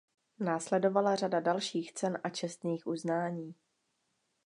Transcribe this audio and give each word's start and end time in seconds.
Následovala 0.39 1.15
řada 1.15 1.39
dalších 1.39 1.93
cen 1.93 2.17
a 2.23 2.29
čestných 2.29 2.87
uznání. 2.87 3.55